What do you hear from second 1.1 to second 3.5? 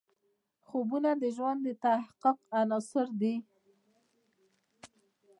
د ژوند د تحقق عناصر دي.